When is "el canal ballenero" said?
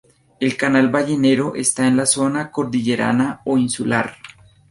0.39-1.53